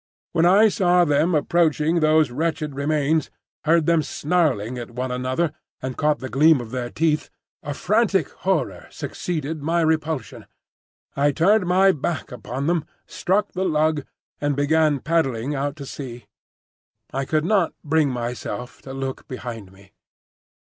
[0.31, 3.29] When I saw them approaching those wretched remains,
[3.65, 7.29] heard them snarling at one another and caught the gleam of their teeth,
[7.61, 10.47] a frantic horror succeeded my repulsion.
[11.15, 14.03] I turned my back upon them, struck the lug
[14.39, 16.25] and began paddling out to sea.
[17.13, 19.91] I could not bring myself to look behind me.